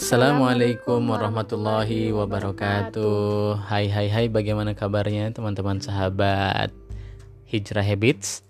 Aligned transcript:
Assalamualaikum 0.00 1.12
warahmatullahi 1.12 2.08
wabarakatuh. 2.08 3.60
Hai 3.68 3.92
hai 3.92 4.08
hai 4.08 4.32
bagaimana 4.32 4.72
kabarnya 4.72 5.28
teman-teman 5.28 5.76
sahabat 5.76 6.72
Hijrah 7.44 7.84
Habits 7.84 8.40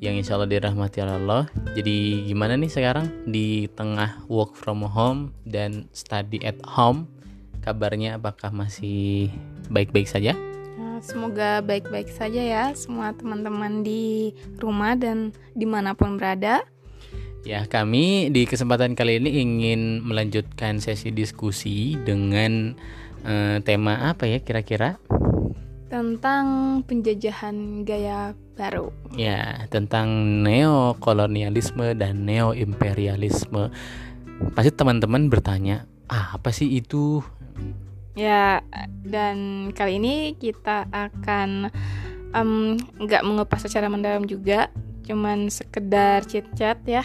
yang 0.00 0.16
insya 0.16 0.40
Allah 0.40 0.48
dirahmati 0.48 1.04
Allah. 1.04 1.44
Jadi 1.76 2.24
gimana 2.24 2.56
nih 2.56 2.72
sekarang 2.72 3.12
di 3.28 3.68
tengah 3.76 4.24
work 4.32 4.56
from 4.56 4.80
home 4.80 5.36
dan 5.44 5.92
study 5.92 6.40
at 6.40 6.56
home? 6.64 7.04
Kabarnya 7.60 8.16
apakah 8.16 8.48
masih 8.48 9.28
baik-baik 9.68 10.08
saja? 10.08 10.32
Nah, 10.80 11.04
Semoga 11.04 11.60
baik-baik 11.60 12.08
saja 12.08 12.40
ya 12.40 12.72
semua 12.72 13.12
teman-teman 13.12 13.84
di 13.84 14.32
rumah 14.56 14.96
dan 14.96 15.36
di 15.52 15.68
mana 15.68 15.92
pun 15.92 16.16
berada. 16.16 16.64
Ya, 17.44 17.68
kami 17.68 18.32
di 18.32 18.48
kesempatan 18.48 18.96
kali 18.96 19.20
ini 19.20 19.44
ingin 19.44 20.00
melanjutkan 20.00 20.80
sesi 20.80 21.12
diskusi 21.12 21.92
dengan 22.00 22.72
eh, 23.20 23.60
tema 23.60 24.08
apa 24.08 24.24
ya 24.24 24.40
kira-kira? 24.40 24.96
Tentang 25.92 26.80
penjajahan 26.88 27.84
gaya 27.84 28.32
baru. 28.56 28.88
Ya, 29.12 29.68
tentang 29.68 30.40
neokolonialisme 30.40 31.92
dan 31.92 32.24
neoimperialisme. 32.24 33.68
Pasti 34.56 34.72
teman-teman 34.72 35.28
bertanya, 35.28 35.84
ah, 36.08 36.40
apa 36.40 36.48
sih 36.48 36.80
itu? 36.80 37.20
Ya, 38.16 38.64
dan 39.04 39.68
kali 39.76 40.00
ini 40.00 40.32
kita 40.40 40.88
akan 40.88 41.68
nggak 43.04 43.22
mengupas 43.22 43.62
secara 43.68 43.92
mendalam 43.92 44.24
juga, 44.24 44.72
cuman 45.04 45.52
sekedar 45.52 46.24
chit-chat 46.24 46.80
ya. 46.88 47.04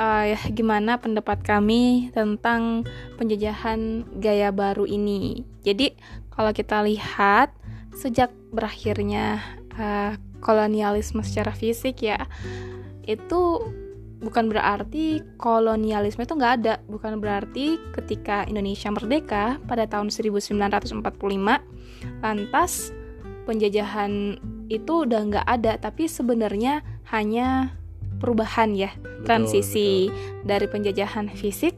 Eh, 0.00 0.24
ya, 0.32 0.40
gimana 0.50 0.96
pendapat 0.96 1.44
kami 1.44 2.08
tentang 2.16 2.88
penjajahan 3.20 4.08
gaya 4.18 4.48
baru 4.48 4.88
ini? 4.88 5.44
Jadi, 5.62 5.92
kalau 6.32 6.50
kita 6.56 6.80
lihat 6.80 7.52
sejak 7.92 8.32
berakhirnya 8.50 9.44
eh, 9.76 10.16
kolonialisme 10.40 11.20
secara 11.20 11.52
fisik 11.52 12.00
ya, 12.00 12.24
itu 13.04 13.60
bukan 14.22 14.46
berarti 14.48 15.20
kolonialisme 15.36 16.22
itu 16.22 16.34
nggak 16.38 16.54
ada. 16.62 16.74
Bukan 16.86 17.18
berarti 17.18 17.76
ketika 17.92 18.46
Indonesia 18.46 18.88
merdeka 18.88 19.58
pada 19.66 19.84
tahun 19.84 20.08
1945, 20.08 21.02
lantas 22.22 22.94
penjajahan 23.44 24.38
itu 24.70 24.92
udah 25.04 25.20
nggak 25.26 25.46
ada. 25.46 25.76
Tapi 25.76 26.06
sebenarnya 26.06 26.80
hanya 27.12 27.76
perubahan 28.18 28.72
ya, 28.72 28.90
transisi 29.28 30.08
dari 30.42 30.66
penjajahan 30.66 31.28
fisik 31.28 31.76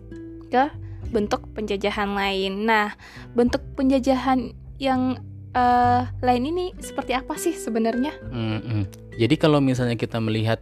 ke 0.48 0.70
bentuk 1.10 1.46
penjajahan 1.54 2.14
lain. 2.14 2.66
Nah, 2.66 2.94
bentuk 3.34 3.62
penjajahan 3.74 4.54
yang 4.78 5.18
eh, 5.54 6.02
lain 6.22 6.44
ini 6.50 6.74
seperti 6.78 7.14
apa 7.14 7.34
sih 7.38 7.54
sebenarnya? 7.54 8.14
Mm-mm. 8.30 8.86
Jadi 9.14 9.34
kalau 9.38 9.62
misalnya 9.62 9.94
kita 9.94 10.18
melihat 10.18 10.58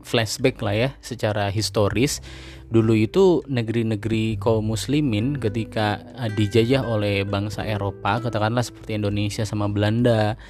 flashback 0.00 0.64
lah 0.64 0.74
ya 0.74 0.90
secara 1.04 1.52
historis, 1.52 2.24
dulu 2.72 2.96
itu 2.96 3.44
negeri-negeri 3.46 4.40
kaum 4.40 4.72
muslimin 4.72 5.36
ketika 5.36 6.00
eh, 6.16 6.32
dijajah 6.32 6.82
oleh 6.84 7.22
bangsa 7.28 7.68
Eropa, 7.68 8.24
katakanlah 8.24 8.64
seperti 8.64 8.96
Indonesia 8.96 9.44
sama 9.44 9.68
Belanda, 9.68 10.40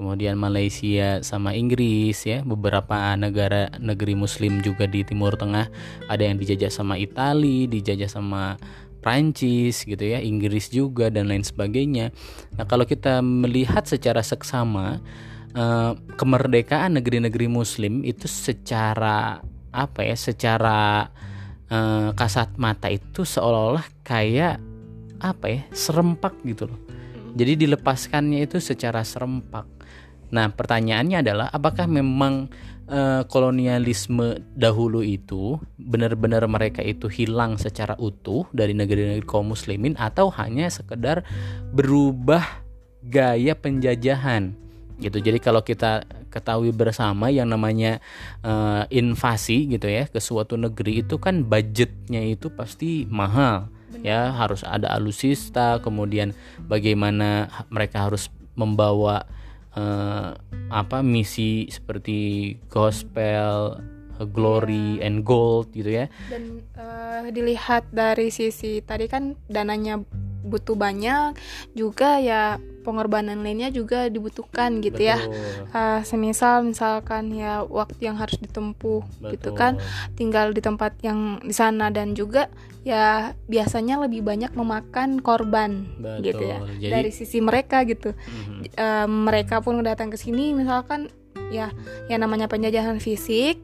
kemudian 0.00 0.40
Malaysia 0.40 1.20
sama 1.20 1.52
Inggris 1.52 2.24
ya, 2.24 2.40
beberapa 2.40 3.12
negara 3.20 3.68
negeri 3.76 4.16
muslim 4.16 4.64
juga 4.64 4.88
di 4.88 5.04
Timur 5.04 5.36
Tengah 5.36 5.68
ada 6.08 6.22
yang 6.24 6.40
dijajah 6.40 6.72
sama 6.72 6.96
Itali, 6.96 7.68
dijajah 7.68 8.08
sama 8.08 8.56
Prancis 9.04 9.84
gitu 9.84 10.00
ya, 10.00 10.24
Inggris 10.24 10.72
juga 10.72 11.12
dan 11.12 11.28
lain 11.28 11.44
sebagainya. 11.44 12.16
Nah, 12.56 12.64
kalau 12.64 12.88
kita 12.88 13.20
melihat 13.20 13.84
secara 13.84 14.24
seksama 14.24 15.04
eh, 15.52 15.92
kemerdekaan 16.16 16.96
negeri-negeri 16.96 17.52
muslim 17.52 18.00
itu 18.00 18.24
secara 18.24 19.44
apa 19.68 20.00
ya, 20.00 20.16
secara 20.16 21.12
eh, 21.68 22.08
kasat 22.16 22.56
mata 22.56 22.88
itu 22.88 23.28
seolah-olah 23.28 23.84
kayak 24.00 24.56
apa 25.20 25.46
ya, 25.52 25.62
serempak 25.76 26.40
gitu 26.48 26.72
loh. 26.72 26.80
Jadi 27.36 27.68
dilepaskannya 27.68 28.48
itu 28.48 28.58
secara 28.64 29.04
serempak. 29.04 29.79
Nah, 30.30 30.50
pertanyaannya 30.54 31.26
adalah 31.26 31.46
apakah 31.50 31.90
memang 31.90 32.48
eh, 32.86 33.22
kolonialisme 33.26 34.42
dahulu 34.54 35.02
itu 35.02 35.58
benar-benar 35.78 36.46
mereka 36.46 36.80
itu 36.82 37.10
hilang 37.10 37.58
secara 37.58 37.98
utuh 37.98 38.46
dari 38.54 38.74
negeri-negeri 38.74 39.26
kaum 39.26 39.50
muslimin 39.50 39.98
atau 39.98 40.30
hanya 40.38 40.70
sekedar 40.70 41.26
berubah 41.74 42.62
gaya 43.02 43.58
penjajahan? 43.58 44.54
Gitu. 45.00 45.18
Jadi 45.18 45.38
kalau 45.40 45.64
kita 45.64 46.04
ketahui 46.30 46.70
bersama 46.70 47.32
yang 47.32 47.50
namanya 47.50 47.98
eh, 48.46 48.84
invasi 48.94 49.66
gitu 49.66 49.90
ya 49.90 50.06
ke 50.06 50.22
suatu 50.22 50.54
negeri 50.54 51.02
itu 51.02 51.18
kan 51.18 51.42
budgetnya 51.42 52.22
itu 52.22 52.48
pasti 52.54 53.04
mahal. 53.10 53.66
Ya 54.06 54.30
harus 54.30 54.62
ada 54.62 54.94
alusista 54.94 55.82
kemudian 55.82 56.32
bagaimana 56.70 57.50
mereka 57.74 58.06
harus 58.06 58.30
membawa 58.54 59.26
eh, 59.76 60.30
apa 60.70 60.98
misi 61.02 61.66
seperti 61.66 62.54
gospel 62.70 63.78
eh, 64.18 64.26
glory 64.30 65.02
and 65.02 65.22
gold 65.26 65.70
gitu 65.74 66.04
ya. 66.04 66.06
Dan 66.30 66.62
eh, 66.78 67.28
dilihat 67.30 67.90
dari 67.90 68.30
sisi 68.32 68.80
tadi 68.82 69.06
kan 69.10 69.36
dananya 69.50 70.00
butuh 70.42 70.74
banyak, 70.74 71.36
juga 71.72 72.16
ya 72.18 72.56
pengorbanan 72.80 73.44
lainnya 73.44 73.68
juga 73.68 74.08
dibutuhkan 74.08 74.80
gitu 74.80 75.04
ya. 75.04 75.20
Betul, 75.20 75.68
Eh, 75.70 76.00
semisal 76.02 76.64
misalkan 76.64 77.30
ya 77.32 77.60
waktu 77.62 78.08
yang 78.08 78.16
harus 78.16 78.40
ditempuh 78.40 79.04
gitu 79.30 79.52
betul. 79.52 79.58
kan, 79.58 79.72
tinggal 80.16 80.50
di 80.50 80.64
tempat 80.64 80.96
yang 81.04 81.38
di 81.44 81.52
sana 81.52 81.92
dan 81.92 82.16
juga 82.16 82.48
ya 82.80 83.36
biasanya 83.44 84.00
lebih 84.00 84.24
banyak 84.24 84.56
memakan 84.56 85.20
korban 85.20 85.84
gitu 86.24 86.40
ya. 86.40 86.58
Betul. 86.64 86.80
Jadi 86.80 86.92
Dari 86.92 87.10
sisi 87.12 87.38
mereka 87.38 87.84
gitu. 87.84 88.16
mhm, 88.16 88.72
Eh, 88.72 89.06
mereka 89.06 89.60
pun 89.60 89.76
datang 89.84 90.08
ke 90.08 90.16
sini 90.16 90.56
misalkan 90.56 91.12
ya 91.50 91.68
yang 92.06 92.22
namanya 92.22 92.46
penjajahan 92.46 93.02
fisik 93.02 93.58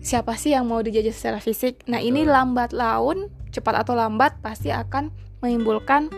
siapa 0.00 0.32
sih 0.40 0.56
yang 0.56 0.64
mau 0.64 0.80
dijajah 0.80 1.12
secara 1.12 1.38
fisik 1.38 1.84
nah 1.84 2.00
ini 2.00 2.24
Betul. 2.24 2.32
lambat 2.32 2.70
laun 2.72 3.28
cepat 3.52 3.84
atau 3.84 3.92
lambat 3.92 4.40
pasti 4.40 4.72
akan 4.72 5.12
menimbulkan 5.44 6.08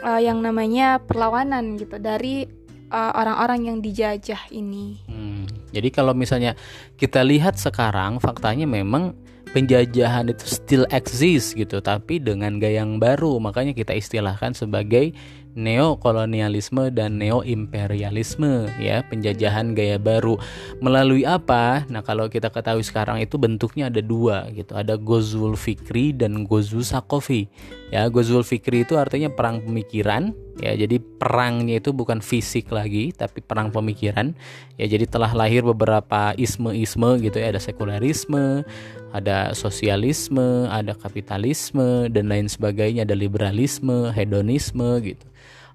eh, 0.00 0.20
yang 0.24 0.40
namanya 0.40 1.02
perlawanan 1.02 1.76
gitu 1.76 2.00
dari 2.00 2.48
eh, 2.88 3.12
orang-orang 3.16 3.68
yang 3.68 3.78
dijajah 3.84 4.48
ini. 4.54 5.00
Hmm, 5.08 5.44
Jadi 5.68 5.88
kalau 5.92 6.16
misalnya 6.16 6.56
kita 6.96 7.20
lihat 7.20 7.60
sekarang 7.60 8.20
faktanya 8.22 8.64
memang 8.64 9.12
penjajahan 9.48 10.28
itu 10.28 10.44
still 10.44 10.84
exist 10.92 11.56
gitu 11.56 11.80
tapi 11.80 12.20
dengan 12.20 12.60
gaya 12.60 12.84
yang 12.84 13.00
baru 13.00 13.40
makanya 13.40 13.72
kita 13.72 13.96
istilahkan 13.96 14.52
sebagai 14.52 15.16
neokolonialisme 15.58 16.94
dan 16.94 17.18
neoimperialisme 17.18 18.70
ya 18.78 19.02
penjajahan 19.02 19.74
gaya 19.74 19.98
baru. 19.98 20.38
Melalui 20.78 21.26
apa? 21.26 21.82
Nah 21.90 22.06
kalau 22.06 22.30
kita 22.30 22.54
ketahui 22.54 22.86
sekarang 22.86 23.18
itu 23.18 23.34
bentuknya 23.42 23.90
ada 23.90 23.98
dua 23.98 24.46
gitu. 24.54 24.78
Ada 24.78 24.94
Gozul 24.94 25.58
Fikri 25.58 26.14
dan 26.14 26.46
Gozul 26.46 26.86
Sakofi 26.86 27.50
ya 27.90 28.06
Gozul 28.06 28.46
Fikri 28.46 28.86
itu 28.86 28.94
artinya 28.94 29.26
perang 29.34 29.58
pemikiran 29.66 30.30
ya. 30.62 30.78
Jadi 30.78 31.02
perangnya 31.02 31.82
itu 31.82 31.90
bukan 31.90 32.22
fisik 32.22 32.70
lagi 32.70 33.10
tapi 33.10 33.42
perang 33.42 33.74
pemikiran. 33.74 34.38
Ya 34.78 34.86
jadi 34.86 35.10
telah 35.10 35.34
lahir 35.34 35.66
beberapa 35.66 36.38
isme-isme 36.38 37.18
gitu 37.18 37.42
ya. 37.42 37.50
Ada 37.50 37.60
sekularisme 37.66 38.62
ada 39.08 39.56
sosialisme 39.56 40.68
ada 40.68 40.94
kapitalisme 40.94 42.06
dan 42.14 42.30
lain 42.30 42.46
sebagainya. 42.46 43.02
Ada 43.02 43.18
liberalisme 43.18 44.14
hedonisme 44.14 45.02
gitu 45.02 45.26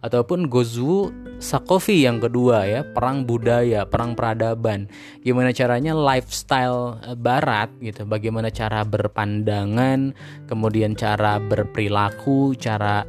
ataupun 0.03 0.51
Gozu 0.51 1.09
Sakofi 1.44 2.07
yang 2.07 2.23
kedua 2.23 2.63
ya 2.63 2.88
perang 2.88 3.27
budaya 3.27 3.83
perang 3.83 4.15
peradaban. 4.15 4.88
Gimana 5.27 5.51
caranya 5.51 5.91
lifestyle 5.91 7.03
eh, 7.03 7.19
barat 7.19 7.67
gitu 7.83 8.07
bagaimana 8.07 8.47
cara 8.47 8.88
berpandangan 8.88 10.15
kemudian 10.47 10.95
cara 10.95 11.44
berperilaku 11.44 12.55
cara 12.55 13.03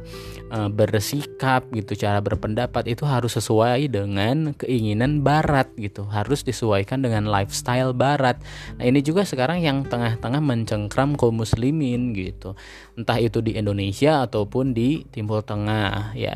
eh, 0.51 0.67
bersikap 0.67 1.71
gitu 1.71 1.95
cara 1.95 2.19
berpendapat 2.19 2.91
itu 2.91 3.07
harus 3.07 3.39
sesuai 3.39 3.87
dengan 3.87 4.51
keinginan 4.51 5.23
barat 5.23 5.71
gitu. 5.79 6.03
Harus 6.11 6.43
disesuaikan 6.43 7.07
dengan 7.07 7.31
lifestyle 7.31 7.95
barat. 7.95 8.35
Nah 8.75 8.83
ini 8.83 8.99
juga 8.99 9.23
sekarang 9.23 9.63
yang 9.63 9.87
tengah-tengah 9.87 10.43
mencengkram 10.43 11.15
kaum 11.15 11.39
muslimin 11.39 12.11
gitu. 12.11 12.51
Entah 12.99 13.15
itu 13.15 13.39
di 13.39 13.55
Indonesia 13.55 14.27
ataupun 14.27 14.75
di 14.75 15.07
Timur 15.07 15.39
Tengah 15.39 16.11
ya 16.19 16.35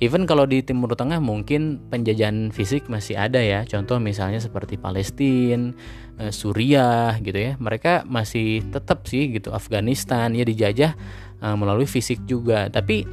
even 0.00 0.28
kalau 0.28 0.44
di 0.44 0.60
Timur 0.60 0.92
Tengah 0.92 1.18
mungkin 1.22 1.80
penjajahan 1.88 2.52
fisik 2.52 2.90
masih 2.90 3.16
ada 3.16 3.40
ya 3.40 3.64
contoh 3.64 3.96
misalnya 4.00 4.40
seperti 4.42 4.76
Palestina 4.76 5.72
eh, 6.20 6.32
Suriah 6.32 7.16
gitu 7.20 7.36
ya 7.36 7.52
mereka 7.56 8.04
masih 8.04 8.64
tetap 8.68 9.08
sih 9.08 9.32
gitu 9.32 9.52
Afghanistan 9.52 10.32
ya 10.36 10.44
dijajah 10.44 10.92
uh, 11.40 11.56
melalui 11.56 11.88
fisik 11.88 12.22
juga. 12.24 12.68
Tapi 12.72 13.04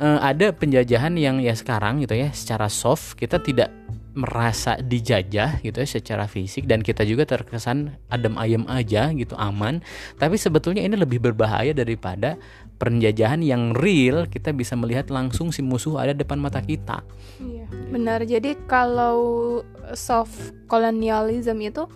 uh, 0.00 0.18
ada 0.22 0.50
penjajahan 0.54 1.14
yang 1.18 1.38
ya 1.42 1.54
sekarang 1.54 2.02
gitu 2.02 2.16
ya 2.16 2.30
secara 2.34 2.66
soft 2.70 3.18
kita 3.18 3.38
tidak 3.42 3.70
merasa 4.12 4.74
dijajah 4.78 5.62
gitu 5.62 5.78
ya 5.78 5.88
secara 5.88 6.26
fisik 6.26 6.66
dan 6.66 6.82
kita 6.82 7.06
juga 7.06 7.22
terkesan 7.26 7.94
adem 8.10 8.34
ayem 8.36 8.64
aja 8.66 9.10
gitu 9.14 9.38
aman. 9.38 9.80
Tapi 10.18 10.34
sebetulnya 10.36 10.82
ini 10.82 10.98
lebih 10.98 11.22
berbahaya 11.22 11.70
daripada 11.70 12.34
penjajahan 12.82 13.44
yang 13.44 13.76
real. 13.76 14.26
Kita 14.26 14.50
bisa 14.50 14.74
melihat 14.74 15.08
langsung 15.08 15.54
si 15.54 15.62
musuh 15.62 16.00
ada 16.00 16.12
depan 16.16 16.40
mata 16.42 16.58
kita. 16.58 17.06
Iya 17.38 17.66
benar. 17.90 18.26
Jadi 18.26 18.58
kalau 18.66 19.60
soft 19.94 20.54
colonialism 20.66 21.58
itu 21.62 21.86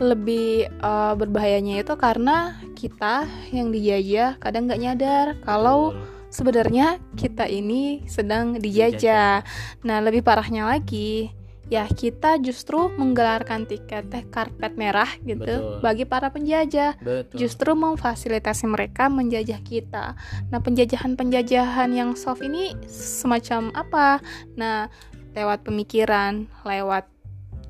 lebih 0.00 0.72
uh, 0.80 1.12
berbahayanya 1.12 1.84
itu 1.84 1.92
karena 2.00 2.56
kita 2.72 3.28
yang 3.52 3.68
dijajah 3.68 4.40
kadang 4.40 4.64
nggak 4.64 4.80
nyadar 4.80 5.26
kalau 5.44 5.92
sebenarnya 6.32 6.96
kita 7.14 7.44
ini 7.44 8.08
sedang 8.08 8.56
dijajah. 8.56 9.44
Nah, 9.84 9.98
lebih 10.00 10.24
parahnya 10.24 10.64
lagi, 10.64 11.30
ya 11.70 11.86
kita 11.86 12.42
justru 12.42 12.90
menggelarkan 12.94 13.64
tiket 13.64 14.10
teh 14.10 14.24
karpet 14.28 14.74
merah 14.74 15.08
gitu 15.22 15.44
Betul. 15.44 15.80
bagi 15.80 16.04
para 16.04 16.28
penjajah. 16.28 16.98
Betul. 16.98 17.36
Justru 17.38 17.72
memfasilitasi 17.78 18.66
mereka 18.68 19.06
menjajah 19.06 19.60
kita. 19.62 20.18
Nah, 20.50 20.60
penjajahan-penjajahan 20.60 21.90
yang 21.94 22.18
soft 22.18 22.42
ini 22.42 22.74
semacam 22.90 23.70
apa? 23.72 24.20
Nah, 24.58 24.92
lewat 25.32 25.64
pemikiran, 25.64 26.50
lewat 26.66 27.08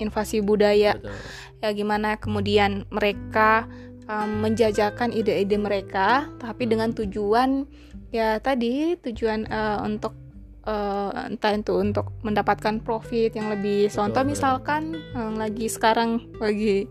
invasi 0.03 0.43
budaya. 0.43 0.99
Betul. 0.99 1.15
Ya 1.63 1.71
gimana 1.71 2.19
kemudian 2.19 2.91
mereka 2.91 3.71
um, 4.11 4.43
menjajakan 4.43 5.15
ide-ide 5.15 5.55
mereka 5.55 6.27
tapi 6.43 6.67
dengan 6.67 6.91
tujuan 6.91 7.71
ya 8.11 8.43
tadi 8.43 8.99
tujuan 8.99 9.47
uh, 9.47 9.79
untuk 9.87 10.22
uh, 10.67 11.29
entah 11.29 11.53
itu 11.55 11.75
untuk 11.79 12.15
mendapatkan 12.23 12.83
profit 12.83 13.35
yang 13.35 13.51
lebih 13.51 13.91
contoh 13.91 14.23
misalkan 14.23 14.99
yang 15.15 15.37
lagi 15.39 15.67
sekarang 15.67 16.31
lagi 16.39 16.87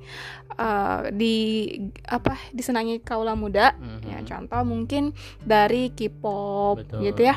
uh, 0.58 1.08
di 1.12 1.68
apa 2.08 2.38
disenangi 2.52 3.00
kaula 3.02 3.36
muda. 3.36 3.76
Mm-hmm. 3.78 4.08
ya 4.08 4.20
contoh 4.28 4.62
mungkin 4.68 5.04
dari 5.44 5.92
K-pop 5.92 6.84
gitu 7.00 7.22
ya. 7.22 7.36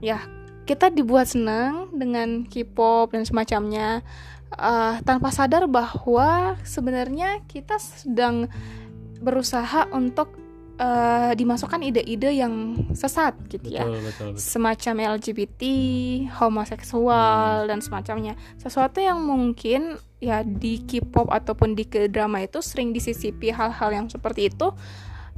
Ya 0.00 0.18
kita 0.66 0.90
dibuat 0.90 1.30
senang 1.30 1.94
dengan 1.94 2.42
K-pop 2.44 3.14
dan 3.14 3.22
semacamnya 3.22 4.02
uh, 4.58 4.98
tanpa 5.06 5.30
sadar 5.30 5.70
bahwa 5.70 6.58
sebenarnya 6.66 7.42
kita 7.46 7.78
sedang 7.78 8.50
berusaha 9.22 9.88
untuk 9.94 10.45
uh, 10.80 11.32
dimasukkan 11.32 11.80
ide-ide 11.82 12.30
yang 12.36 12.86
sesat 12.92 13.36
gitu 13.48 13.76
ya 13.76 13.84
betul, 13.84 14.00
betul, 14.04 14.26
betul. 14.32 14.40
semacam 14.40 14.94
LGBT 15.18 15.62
homoseksual 16.36 17.64
hmm. 17.64 17.68
dan 17.68 17.78
semacamnya 17.80 18.34
sesuatu 18.60 19.00
yang 19.00 19.20
mungkin 19.20 20.00
ya 20.20 20.40
di 20.44 20.80
K-pop 20.84 21.28
ataupun 21.28 21.76
di 21.76 21.84
drama 22.08 22.40
itu 22.40 22.64
sering 22.64 22.96
disisipi 22.96 23.52
hal-hal 23.52 23.92
yang 23.92 24.06
seperti 24.08 24.48
itu 24.48 24.72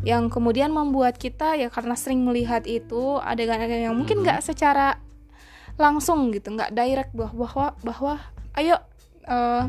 yang 0.06 0.30
kemudian 0.30 0.70
membuat 0.70 1.18
kita 1.18 1.58
ya 1.58 1.66
karena 1.74 1.98
sering 1.98 2.22
melihat 2.22 2.62
itu 2.70 3.18
adegan-adegan 3.18 3.90
yang 3.90 3.96
mungkin 3.98 4.22
nggak 4.22 4.42
hmm. 4.42 4.46
secara 4.46 5.02
langsung 5.78 6.30
gitu 6.30 6.54
nggak 6.54 6.74
direct 6.74 7.10
bahwa 7.14 7.46
bahwa 7.46 7.66
bahwa 7.82 8.14
ayo 8.58 8.78
uh, 9.26 9.66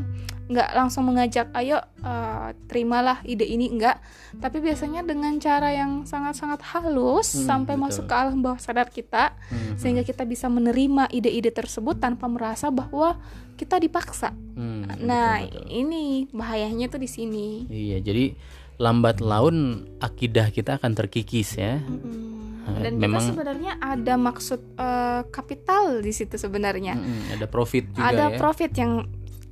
nggak 0.50 0.70
langsung 0.74 1.06
mengajak 1.06 1.46
ayo 1.54 1.78
uh, 2.02 2.50
terimalah 2.66 3.22
ide 3.22 3.46
ini 3.46 3.70
enggak 3.70 4.02
tapi 4.42 4.58
biasanya 4.58 5.06
dengan 5.06 5.38
cara 5.38 5.70
yang 5.70 6.02
sangat-sangat 6.02 6.58
halus 6.74 7.38
hmm, 7.38 7.46
sampai 7.46 7.78
betul. 7.78 7.84
masuk 7.86 8.04
ke 8.10 8.14
alam 8.18 8.42
bawah 8.42 8.58
sadar 8.58 8.90
kita 8.90 9.38
hmm, 9.46 9.78
sehingga 9.78 10.02
kita 10.02 10.26
bisa 10.26 10.50
menerima 10.50 11.06
ide-ide 11.14 11.54
tersebut 11.54 12.02
tanpa 12.02 12.26
merasa 12.26 12.66
bahwa 12.74 13.14
kita 13.54 13.78
dipaksa 13.78 14.34
hmm, 14.34 15.06
nah 15.06 15.38
betul, 15.38 15.54
betul. 15.54 15.66
ini 15.70 16.04
bahayanya 16.34 16.86
tuh 16.90 16.98
di 16.98 17.08
sini 17.08 17.46
iya 17.70 18.02
jadi 18.02 18.34
lambat 18.82 19.22
laun 19.22 19.86
akidah 20.02 20.50
kita 20.50 20.82
akan 20.82 20.98
terkikis 20.98 21.54
ya 21.54 21.78
hmm. 21.78 22.80
dan 22.82 22.98
memang 22.98 23.22
kita 23.22 23.38
sebenarnya 23.38 23.72
ada 23.78 24.14
maksud 24.18 24.60
uh, 24.82 25.22
kapital 25.30 26.02
di 26.02 26.10
situ 26.10 26.34
sebenarnya 26.34 26.98
hmm, 26.98 27.38
ada 27.38 27.46
profit 27.46 27.86
juga 27.94 28.02
ada 28.02 28.24
ya. 28.34 28.38
profit 28.40 28.74
yang 28.74 29.06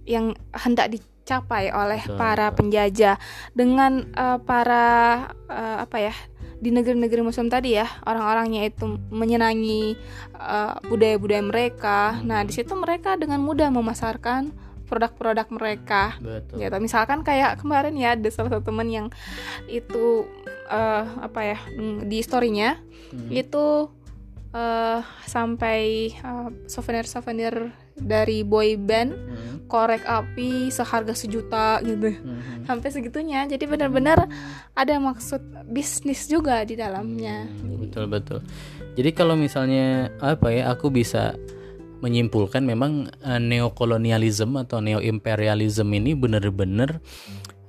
yang 0.08 0.32
hendak 0.56 0.96
dicapai 0.96 1.68
oleh 1.68 2.00
betul, 2.00 2.16
para 2.16 2.48
penjajah 2.56 3.20
dengan 3.52 4.08
uh, 4.16 4.40
para 4.40 4.86
uh, 5.52 5.84
apa 5.84 6.08
ya 6.10 6.14
di 6.58 6.74
negeri-negeri 6.74 7.22
muslim 7.22 7.46
tadi 7.46 7.78
ya 7.78 7.86
orang-orangnya 8.02 8.66
itu 8.66 8.98
menyenangi 9.14 9.94
uh, 10.34 10.80
budaya-budaya 10.88 11.44
mereka. 11.44 12.18
Hmm. 12.18 12.32
Nah 12.32 12.40
di 12.42 12.50
situ 12.56 12.74
mereka 12.74 13.14
dengan 13.14 13.44
mudah 13.44 13.70
memasarkan 13.70 14.50
produk-produk 14.88 15.46
mereka. 15.52 16.16
Betul. 16.18 16.64
Gitu. 16.64 16.76
Misalkan 16.80 17.20
kayak 17.22 17.60
kemarin 17.60 17.94
ya 17.94 18.16
ada 18.16 18.28
salah 18.32 18.56
satu 18.56 18.72
teman 18.72 18.88
yang 18.88 19.06
itu 19.68 20.24
uh, 20.72 21.04
apa 21.20 21.40
ya 21.54 21.58
di 22.08 22.18
storynya 22.24 22.80
hmm. 23.12 23.30
itu 23.30 23.92
uh, 24.56 25.00
sampai 25.28 26.10
uh, 26.24 26.48
souvenir-souvenir 26.66 27.70
dari 28.02 28.46
boy 28.46 28.78
band 28.78 29.12
hmm. 29.14 29.70
korek 29.70 30.04
api 30.06 30.70
seharga 30.72 31.12
sejuta 31.12 31.82
gitu. 31.84 32.14
Hmm. 32.14 32.58
sampai 32.68 32.92
segitunya. 32.92 33.48
Jadi 33.48 33.64
benar-benar 33.64 34.28
ada 34.76 34.94
maksud 35.00 35.40
bisnis 35.72 36.28
juga 36.28 36.60
di 36.68 36.76
dalamnya. 36.76 37.48
Hmm, 37.48 37.80
betul 37.80 38.04
betul. 38.12 38.40
Jadi 38.92 39.10
kalau 39.16 39.32
misalnya 39.40 40.12
apa 40.20 40.52
ya 40.52 40.68
aku 40.76 40.92
bisa 40.92 41.32
menyimpulkan 41.98 42.62
memang 42.62 43.10
uh, 43.24 43.40
neokolonialisme 43.40 44.54
atau 44.62 44.78
neoimperialisme 44.78 45.90
ini 45.90 46.14
benar-benar 46.14 47.02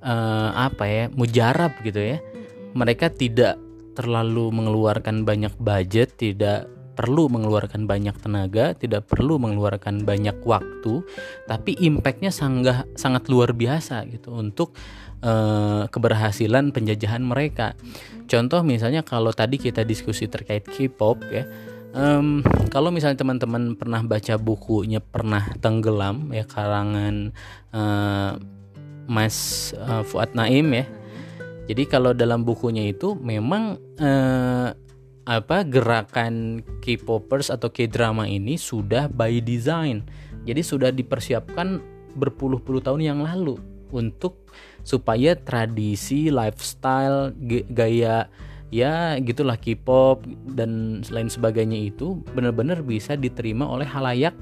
uh, 0.04 0.52
apa 0.54 0.86
ya 0.86 1.04
mujarab 1.16 1.80
gitu 1.82 1.98
ya. 1.98 2.18
Mereka 2.78 3.16
tidak 3.18 3.58
terlalu 3.98 4.54
mengeluarkan 4.54 5.26
banyak 5.26 5.52
budget 5.58 6.16
tidak 6.16 6.70
perlu 7.00 7.32
mengeluarkan 7.32 7.88
banyak 7.88 8.12
tenaga, 8.20 8.76
tidak 8.76 9.08
perlu 9.08 9.40
mengeluarkan 9.40 10.04
banyak 10.04 10.36
waktu, 10.44 11.00
tapi 11.48 11.80
impactnya 11.80 12.28
sangat 12.28 12.92
sangat 13.00 13.32
luar 13.32 13.56
biasa 13.56 14.04
gitu 14.12 14.36
untuk 14.36 14.76
uh, 15.24 15.88
keberhasilan 15.88 16.76
penjajahan 16.76 17.24
mereka. 17.24 17.80
Contoh 18.28 18.68
misalnya 18.68 19.08
kalau 19.08 19.32
tadi 19.32 19.56
kita 19.56 19.88
diskusi 19.88 20.28
terkait 20.28 20.68
K-pop 20.68 21.24
ya, 21.32 21.48
um, 21.96 22.44
kalau 22.68 22.92
misalnya 22.92 23.24
teman-teman 23.24 23.80
pernah 23.80 24.04
baca 24.04 24.36
bukunya 24.36 25.00
pernah 25.00 25.56
tenggelam 25.64 26.36
ya 26.36 26.44
karangan 26.44 27.32
uh, 27.72 28.36
Mas 29.08 29.72
uh, 29.80 30.04
Fuad 30.04 30.36
Naim 30.36 30.68
ya. 30.76 30.84
Jadi 31.72 31.86
kalau 31.88 32.12
dalam 32.12 32.44
bukunya 32.44 32.92
itu 32.92 33.14
memang 33.14 33.80
uh, 34.02 34.74
apa 35.30 35.62
gerakan 35.62 36.66
K-popers 36.82 37.54
atau 37.54 37.70
K-drama 37.70 38.26
ini 38.26 38.58
sudah 38.58 39.06
by 39.06 39.38
design. 39.46 40.10
Jadi 40.50 40.66
sudah 40.66 40.90
dipersiapkan 40.90 41.78
berpuluh-puluh 42.18 42.82
tahun 42.82 43.06
yang 43.06 43.20
lalu 43.22 43.62
untuk 43.94 44.50
supaya 44.82 45.38
tradisi, 45.38 46.34
lifestyle, 46.34 47.30
gaya 47.70 48.26
ya 48.74 49.18
gitulah 49.22 49.58
K-pop 49.58 50.26
dan 50.58 51.02
lain 51.14 51.30
sebagainya 51.30 51.94
itu 51.94 52.22
benar-benar 52.34 52.82
bisa 52.82 53.14
diterima 53.14 53.70
oleh 53.70 53.86
halayak 53.86 54.34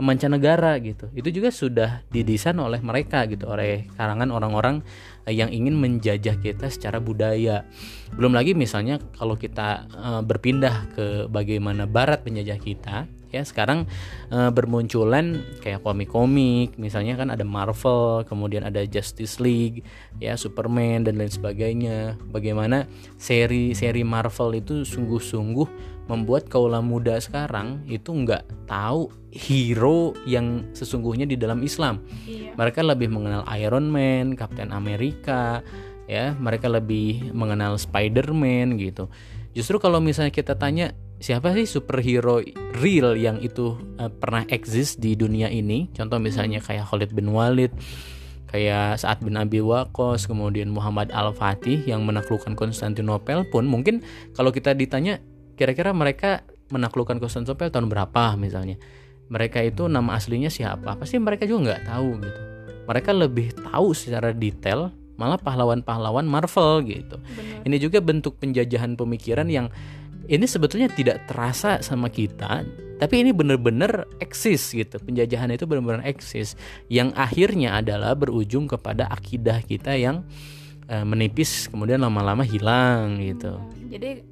mancanegara 0.00 0.74
gitu. 0.82 1.06
Itu 1.12 1.28
juga 1.30 1.52
sudah 1.52 2.02
didesain 2.10 2.56
oleh 2.58 2.80
mereka 2.80 3.28
gitu, 3.28 3.46
oleh 3.46 3.86
karangan 3.94 4.32
orang-orang 4.34 4.82
yang 5.28 5.52
ingin 5.52 5.76
menjajah 5.78 6.40
kita 6.40 6.72
secara 6.72 6.98
budaya. 6.98 7.68
Belum 8.16 8.34
lagi 8.34 8.56
misalnya 8.56 8.98
kalau 9.14 9.38
kita 9.38 9.86
uh, 9.94 10.20
berpindah 10.24 10.90
ke 10.96 11.06
bagaimana 11.30 11.86
barat 11.86 12.24
penjajah 12.26 12.58
kita, 12.58 13.06
ya 13.30 13.46
sekarang 13.46 13.86
uh, 14.34 14.50
bermunculan 14.50 15.38
kayak 15.62 15.86
komik-komik, 15.86 16.74
misalnya 16.74 17.14
kan 17.14 17.30
ada 17.30 17.46
Marvel, 17.46 18.26
kemudian 18.26 18.66
ada 18.66 18.82
Justice 18.82 19.38
League, 19.38 19.86
ya 20.18 20.34
Superman 20.34 21.06
dan 21.06 21.20
lain 21.20 21.30
sebagainya. 21.30 22.18
Bagaimana 22.34 22.90
seri-seri 23.20 24.02
Marvel 24.02 24.58
itu 24.58 24.82
sungguh-sungguh 24.82 25.99
membuat 26.10 26.50
kaula 26.50 26.82
muda 26.82 27.14
sekarang 27.22 27.86
itu 27.86 28.10
nggak 28.10 28.66
tahu 28.66 29.06
hero 29.30 30.10
yang 30.26 30.66
sesungguhnya 30.74 31.30
di 31.30 31.38
dalam 31.38 31.62
Islam. 31.62 32.02
Iya. 32.26 32.58
Mereka 32.58 32.82
lebih 32.82 33.14
mengenal 33.14 33.46
Iron 33.54 33.86
Man, 33.86 34.34
Captain 34.34 34.74
America, 34.74 35.62
ya. 36.10 36.34
Mereka 36.34 36.66
lebih 36.66 37.30
mengenal 37.30 37.78
Spider-Man 37.78 38.74
gitu. 38.82 39.06
Justru 39.54 39.78
kalau 39.78 40.02
misalnya 40.02 40.34
kita 40.34 40.58
tanya 40.58 40.90
siapa 41.22 41.54
sih 41.54 41.68
superhero 41.68 42.42
real 42.82 43.14
yang 43.14 43.38
itu 43.38 43.78
uh, 44.02 44.10
pernah 44.10 44.42
eksis 44.50 44.98
di 44.98 45.14
dunia 45.14 45.46
ini? 45.46 45.86
Contoh 45.94 46.18
misalnya 46.18 46.58
hmm. 46.58 46.66
kayak 46.66 46.84
Khalid 46.90 47.10
bin 47.14 47.30
Walid, 47.30 47.70
kayak 48.50 48.98
saat 48.98 49.22
bin 49.22 49.38
Abi 49.38 49.62
Waqqas, 49.62 50.26
kemudian 50.26 50.74
Muhammad 50.74 51.14
Al-Fatih 51.14 51.86
yang 51.86 52.02
menaklukkan 52.02 52.58
Konstantinopel 52.58 53.46
pun 53.46 53.66
mungkin 53.70 54.02
kalau 54.34 54.50
kita 54.50 54.74
ditanya 54.74 55.22
kira-kira 55.60 55.92
mereka 55.92 56.40
menaklukkan 56.72 57.20
Konstantinopel 57.20 57.68
tahun 57.68 57.92
berapa 57.92 58.40
misalnya? 58.40 58.80
Mereka 59.28 59.60
itu 59.60 59.92
nama 59.92 60.16
aslinya 60.16 60.48
siapa? 60.48 60.96
Pasti 60.96 61.20
mereka 61.20 61.44
juga 61.44 61.76
nggak 61.76 61.82
tahu 61.84 62.08
gitu. 62.24 62.40
Mereka 62.88 63.10
lebih 63.12 63.52
tahu 63.60 63.92
secara 63.92 64.32
detail 64.32 64.88
malah 65.20 65.36
pahlawan-pahlawan 65.36 66.24
Marvel 66.24 66.80
gitu. 66.88 67.20
Bener. 67.20 67.68
ini 67.68 67.76
juga 67.76 68.00
bentuk 68.00 68.40
penjajahan 68.40 68.96
pemikiran 68.96 69.44
yang 69.52 69.68
ini 70.24 70.48
sebetulnya 70.48 70.88
tidak 70.88 71.28
terasa 71.28 71.84
sama 71.84 72.08
kita 72.08 72.64
tapi 73.00 73.24
ini 73.24 73.32
benar-benar 73.32 74.04
eksis 74.20 74.76
gitu. 74.76 75.00
Penjajahan 75.00 75.48
itu 75.52 75.64
benar-benar 75.64 76.04
eksis 76.04 76.56
yang 76.92 77.16
akhirnya 77.16 77.80
adalah 77.80 78.12
berujung 78.12 78.68
kepada 78.68 79.08
akidah 79.08 79.64
kita 79.64 79.96
yang 79.96 80.24
uh, 80.92 81.04
menipis 81.08 81.72
kemudian 81.72 82.04
lama-lama 82.04 82.44
hilang 82.44 83.16
gitu. 83.24 83.56
Jadi 83.88 84.24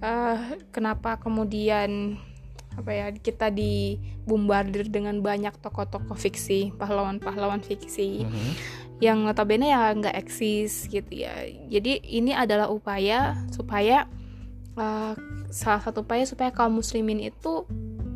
uh, 0.00 0.56
kenapa 0.74 1.16
kemudian 1.20 2.20
apa 2.78 2.90
ya 2.94 3.06
kita 3.12 3.50
dibombardir 3.50 4.88
dengan 4.88 5.20
banyak 5.20 5.52
tokoh-tokoh 5.58 6.16
fiksi 6.16 6.70
pahlawan-pahlawan 6.78 7.60
fiksi 7.60 8.24
mm 8.24 8.30
-hmm. 8.30 8.50
yang 9.02 9.26
notabene 9.26 9.68
ya 9.68 9.90
nggak 9.92 10.16
eksis 10.16 10.86
gitu 10.86 11.10
ya 11.26 11.50
jadi 11.66 12.00
ini 12.00 12.32
adalah 12.32 12.70
upaya 12.70 13.36
supaya 13.50 14.06
uh, 14.78 15.12
salah 15.50 15.82
satu 15.82 16.06
upaya 16.06 16.22
supaya 16.24 16.54
kaum 16.54 16.78
muslimin 16.78 17.20
itu 17.20 17.66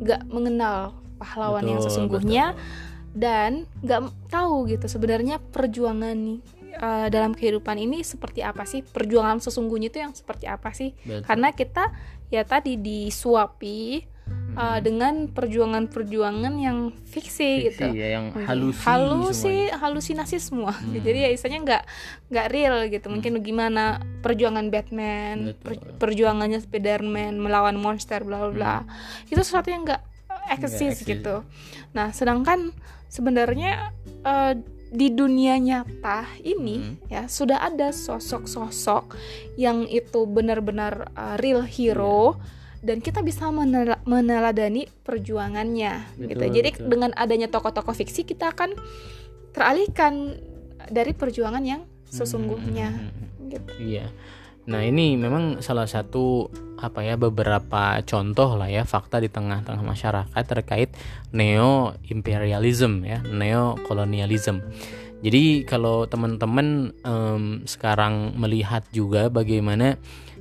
nggak 0.01 0.23
mengenal 0.31 0.95
pahlawan 1.19 1.63
betul, 1.63 1.71
yang 1.71 1.81
sesungguhnya 1.83 2.45
betul. 2.55 3.19
dan 3.19 3.51
nggak 3.83 4.01
tahu 4.31 4.71
gitu 4.71 4.87
sebenarnya 4.87 5.39
perjuangan 5.51 6.15
nih 6.15 6.39
uh, 6.79 7.07
dalam 7.07 7.31
kehidupan 7.35 7.79
ini 7.79 8.03
seperti 8.03 8.43
apa 8.43 8.63
sih? 8.67 8.83
Perjuangan 8.83 9.39
sesungguhnya 9.39 9.89
itu 9.91 9.99
yang 10.01 10.13
seperti 10.15 10.45
apa 10.45 10.71
sih? 10.75 10.93
Betul. 11.03 11.23
karena 11.25 11.49
kita 11.55 11.83
ya 12.33 12.41
tadi 12.41 12.75
disuapi 12.75 14.01
hmm. 14.01 14.55
uh, 14.57 14.79
dengan 14.81 15.29
perjuangan-perjuangan 15.29 16.53
yang 16.57 16.91
fiksi, 17.05 17.69
fiksi 17.69 17.71
gitu. 17.71 17.85
ya, 17.93 18.07
yang 18.19 18.33
halusi 18.33 18.81
halusi 18.83 19.55
halusinasi 19.71 20.37
semua. 20.41 20.73
Hmm. 20.73 20.97
jadi 21.05 21.27
ya 21.27 21.29
istilahnya 21.31 21.61
nggak 21.63 21.83
nggak 22.33 22.47
real 22.51 22.75
gitu. 22.89 23.07
Mungkin 23.07 23.39
hmm. 23.39 23.43
gimana 23.45 23.83
perjuangan 24.25 24.67
Batman 24.73 25.53
per, 25.55 25.79
perjuangannya 26.01 26.59
Spiderman 26.59 27.37
melawan 27.37 27.77
monster 27.77 28.25
bla 28.25 28.49
bla 28.49 28.81
hmm. 28.81 29.31
itu 29.31 29.41
sesuatu 29.41 29.69
yang 29.69 29.85
nggak 29.85 30.01
eksis 30.59 31.01
gitu. 31.05 31.45
Nah 31.93 32.11
sedangkan 32.11 32.73
sebenarnya 33.09 33.95
uh, 34.25 34.53
di 34.93 35.09
dunia 35.11 35.57
nyata 35.57 36.29
ini 36.45 36.77
hmm. 36.77 36.95
ya 37.09 37.25
sudah 37.25 37.61
ada 37.61 37.89
sosok-sosok 37.89 39.17
yang 39.57 39.89
itu 39.89 40.23
benar-benar 40.29 41.09
uh, 41.17 41.35
real 41.41 41.65
hero 41.65 42.37
yeah 42.37 42.63
dan 42.85 43.01
kita 43.01 43.25
bisa 43.25 43.49
menel 43.49 43.97
meneladani 44.05 44.85
perjuangannya 45.01 46.05
betul, 46.13 46.29
gitu. 46.29 46.45
Jadi 46.61 46.69
betul. 46.77 46.85
dengan 46.93 47.11
adanya 47.17 47.49
tokoh-tokoh 47.49 47.97
fiksi 47.97 48.21
kita 48.29 48.53
akan 48.53 48.77
teralihkan 49.57 50.37
dari 50.93 51.17
perjuangan 51.17 51.65
yang 51.65 51.81
sesungguhnya 52.05 52.93
hmm, 52.93 53.09
hmm, 53.09 53.25
hmm. 53.25 53.49
gitu. 53.49 53.71
Iya. 53.81 54.05
Nah, 54.65 54.81
ini 54.81 55.13
memang 55.13 55.61
salah 55.61 55.85
satu 55.85 56.49
apa 56.75 57.05
ya 57.05 57.15
beberapa 57.15 58.01
contoh 58.03 58.59
lah 58.59 58.67
ya 58.67 58.83
fakta 58.83 59.23
di 59.23 59.31
tengah-tengah 59.31 59.85
masyarakat 59.85 60.43
terkait 60.43 60.89
neo 61.31 61.93
imperialism 62.09 63.05
ya, 63.05 63.21
neo 63.21 63.77
kolonialism. 63.85 64.65
Jadi 65.21 65.63
kalau 65.65 66.05
teman-teman 66.05 66.91
um, 67.05 67.63
sekarang 67.65 68.35
melihat 68.37 68.83
juga 68.93 69.29
bagaimana 69.29 69.97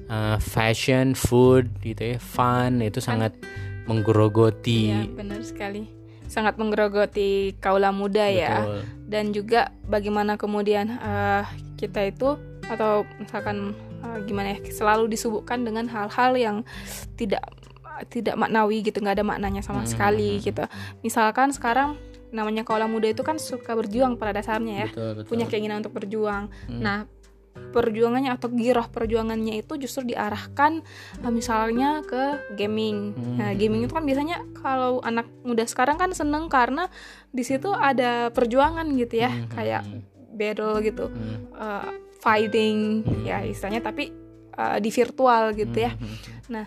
uh, 0.09 0.37
fashion, 0.40 1.12
food 1.16 1.71
gitu 1.85 2.16
ya, 2.16 2.19
fun 2.19 2.81
itu 2.81 3.00
sangat 3.00 3.37
menggerogoti. 3.85 4.93
Iya, 4.93 5.09
benar 5.12 5.40
sekali. 5.45 5.88
Sangat 6.28 6.57
menggerogoti 6.57 7.54
kaula 7.61 7.93
muda 7.93 8.26
ya. 8.28 8.64
Betul. 8.64 8.81
ya. 8.81 8.85
Dan 9.04 9.25
juga 9.37 9.61
bagaimana 9.85 10.40
kemudian 10.40 10.97
uh, 10.99 11.45
kita 11.76 12.09
itu 12.09 12.40
atau 12.64 13.04
misalkan 13.21 13.76
uh, 14.05 14.21
gimana 14.23 14.55
ya 14.55 14.59
selalu 14.69 15.09
disibukkan 15.09 15.65
dengan 15.65 15.89
hal-hal 15.89 16.37
yang 16.37 16.57
tidak 17.17 17.43
tidak 18.13 18.35
maknawi 18.35 18.83
gitu 18.85 19.01
nggak 19.01 19.23
ada 19.23 19.27
maknanya 19.27 19.63
sama 19.65 19.87
hmm. 19.87 19.91
sekali 19.91 20.31
gitu 20.43 20.67
misalkan 21.01 21.55
sekarang 21.55 21.97
namanya 22.35 22.67
kaula 22.67 22.91
muda 22.91 23.07
itu 23.07 23.23
kan 23.23 23.39
suka 23.39 23.79
berjuang 23.79 24.19
pada 24.19 24.35
dasarnya 24.43 24.75
ya 24.75 24.89
betul, 24.91 25.11
betul. 25.23 25.31
punya 25.31 25.47
keinginan 25.47 25.81
untuk 25.81 25.95
berjuang 25.95 26.51
hmm. 26.67 26.83
nah 26.83 27.07
perjuangannya 27.55 28.35
atau 28.35 28.51
giroh 28.51 28.87
perjuangannya 28.91 29.63
itu 29.63 29.79
justru 29.79 30.11
diarahkan 30.15 30.83
uh, 31.23 31.31
misalnya 31.31 32.03
ke 32.03 32.55
gaming. 32.59 33.15
Hmm. 33.15 33.37
Nah, 33.39 33.51
gaming 33.55 33.87
itu 33.87 33.95
kan 33.95 34.03
biasanya 34.03 34.43
kalau 34.59 34.99
anak 35.07 35.31
muda 35.47 35.63
sekarang 35.63 35.95
kan 35.95 36.11
seneng 36.11 36.51
karena 36.51 36.91
di 37.31 37.47
situ 37.47 37.71
ada 37.71 38.35
perjuangan 38.35 38.87
gitu 38.99 39.23
ya, 39.23 39.31
hmm. 39.31 39.51
kayak 39.55 39.83
battle 40.35 40.83
gitu, 40.83 41.07
hmm. 41.11 41.55
uh, 41.55 41.95
fighting 42.25 43.04
hmm. 43.04 43.28
ya 43.28 43.45
istilahnya 43.45 43.85
tapi 43.85 44.09
uh, 44.57 44.81
di 44.81 44.88
virtual 44.88 45.52
gitu 45.52 45.76
ya. 45.76 45.93
Hmm. 45.93 46.16
Nah, 46.49 46.64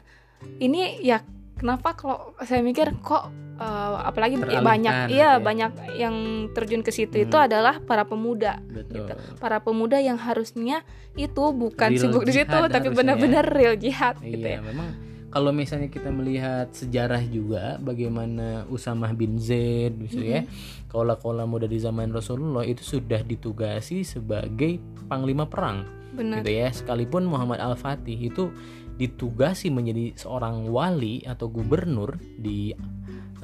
ini 0.61 1.01
ya 1.01 1.25
kenapa 1.57 1.97
kalau 1.97 2.37
saya 2.45 2.61
mikir 2.61 2.93
kok 3.01 3.33
uh, 3.57 4.05
apalagi 4.05 4.37
banyak 4.37 5.09
iya 5.09 5.37
ya. 5.37 5.41
banyak 5.41 5.71
yang 5.97 6.15
terjun 6.53 6.85
ke 6.85 6.93
situ 6.93 7.17
hmm. 7.17 7.25
itu 7.27 7.37
adalah 7.37 7.81
para 7.81 8.05
pemuda 8.05 8.61
Betul. 8.69 9.03
gitu 9.03 9.13
para 9.41 9.57
pemuda 9.57 9.97
yang 9.97 10.21
harusnya 10.21 10.85
itu 11.17 11.43
bukan 11.51 11.97
real 11.97 12.01
sibuk 12.01 12.23
di 12.29 12.33
situ 12.37 12.57
tapi 12.69 12.93
benar-benar 12.93 13.45
real 13.49 13.73
jihad 13.73 14.21
iya, 14.21 14.29
gitu 14.29 14.47
ya 14.47 14.59
memang 14.61 15.06
kalau 15.27 15.51
misalnya 15.51 15.91
kita 15.91 16.07
melihat 16.07 16.71
sejarah 16.71 17.19
juga 17.27 17.75
bagaimana 17.83 18.63
Usamah 18.71 19.11
bin 19.11 19.35
Zaid 19.35 19.99
gitu 20.07 20.23
ya, 20.23 20.43
mm 20.43 20.47
-hmm. 20.47 20.87
kaula-kaula 20.87 21.43
muda 21.43 21.67
di 21.67 21.77
zaman 21.77 22.15
Rasulullah 22.15 22.63
itu 22.63 22.81
sudah 22.81 23.19
ditugasi 23.27 24.07
sebagai 24.07 24.79
panglima 25.11 25.43
perang 25.47 25.83
Benar. 26.15 26.41
gitu 26.41 26.51
ya 26.51 26.71
sekalipun 26.71 27.27
Muhammad 27.27 27.59
Al-Fatih 27.59 28.17
itu 28.17 28.49
ditugasi 28.97 29.69
menjadi 29.69 30.17
seorang 30.17 30.65
wali 30.73 31.21
atau 31.21 31.51
gubernur 31.51 32.17
di 32.39 32.73